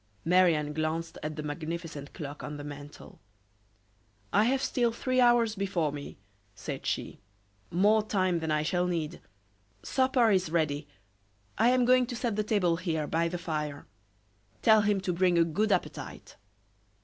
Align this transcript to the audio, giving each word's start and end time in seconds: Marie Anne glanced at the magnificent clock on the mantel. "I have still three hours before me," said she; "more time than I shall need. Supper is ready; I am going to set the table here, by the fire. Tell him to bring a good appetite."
Marie 0.25 0.55
Anne 0.55 0.73
glanced 0.73 1.19
at 1.21 1.35
the 1.35 1.43
magnificent 1.43 2.11
clock 2.11 2.41
on 2.43 2.57
the 2.57 2.63
mantel. 2.63 3.19
"I 4.33 4.45
have 4.45 4.63
still 4.63 4.91
three 4.91 5.21
hours 5.21 5.53
before 5.53 5.91
me," 5.91 6.17
said 6.55 6.87
she; 6.87 7.19
"more 7.69 8.01
time 8.01 8.39
than 8.39 8.49
I 8.49 8.63
shall 8.63 8.87
need. 8.87 9.21
Supper 9.83 10.31
is 10.31 10.49
ready; 10.49 10.87
I 11.55 11.69
am 11.69 11.85
going 11.85 12.07
to 12.07 12.15
set 12.15 12.35
the 12.35 12.43
table 12.43 12.77
here, 12.77 13.05
by 13.05 13.27
the 13.27 13.37
fire. 13.37 13.85
Tell 14.63 14.81
him 14.81 15.01
to 15.01 15.13
bring 15.13 15.37
a 15.37 15.43
good 15.43 15.71
appetite." 15.71 16.35